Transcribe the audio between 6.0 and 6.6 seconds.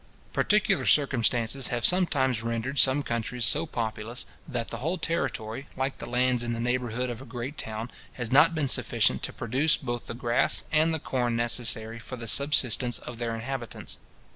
lands in the